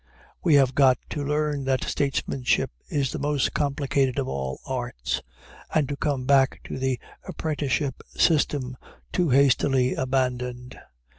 We 0.41 0.55
have 0.55 0.73
got 0.73 0.97
to 1.11 1.23
learn 1.23 1.63
that 1.65 1.83
statesmanship 1.83 2.71
is 2.89 3.11
the 3.11 3.19
most 3.19 3.53
complicated 3.53 4.17
of 4.17 4.27
all 4.27 4.59
arts, 4.65 5.21
and 5.75 5.87
to 5.89 5.95
come 5.95 6.25
back 6.25 6.59
to 6.63 6.79
the 6.79 6.99
apprenticeship 7.27 8.01
system 8.17 8.77
too 9.11 9.29
hastily 9.29 9.93
abandoned. 9.93 10.75